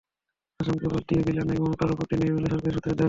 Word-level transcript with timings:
আসামকে 0.59 0.87
বাদ 0.87 1.03
দিয়ে 1.07 1.21
বিল 1.25 1.37
আনায় 1.41 1.59
মমতার 1.63 1.93
আপত্তি 1.93 2.15
নেই 2.17 2.31
বলে 2.35 2.47
সরকারি 2.51 2.71
সূত্রের 2.75 2.91
দাবি। 2.91 2.99